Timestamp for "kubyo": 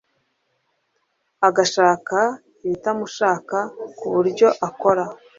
3.99-4.49